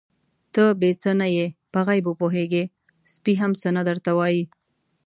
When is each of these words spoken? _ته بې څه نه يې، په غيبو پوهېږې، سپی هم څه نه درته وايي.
_ته 0.53 0.63
بې 0.79 0.91
څه 1.01 1.11
نه 1.19 1.27
يې، 1.35 1.45
په 1.71 1.79
غيبو 1.87 2.11
پوهېږې، 2.21 2.63
سپی 3.13 3.33
هم 3.41 3.51
څه 3.61 3.69
نه 3.77 3.81
درته 3.87 4.11
وايي. 4.17 4.43